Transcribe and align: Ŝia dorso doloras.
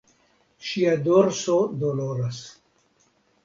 Ŝia 0.69 0.95
dorso 1.09 1.59
doloras. 1.87 2.43